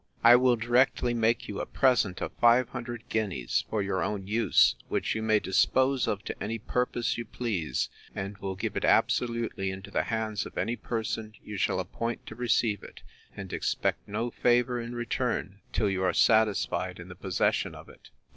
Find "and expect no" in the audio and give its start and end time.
13.37-14.31